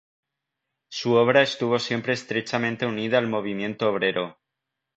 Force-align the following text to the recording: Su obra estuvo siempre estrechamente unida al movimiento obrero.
Su 0.89 1.13
obra 1.13 1.43
estuvo 1.43 1.77
siempre 1.77 2.13
estrechamente 2.13 2.87
unida 2.87 3.19
al 3.19 3.27
movimiento 3.27 3.87
obrero. 3.87 4.39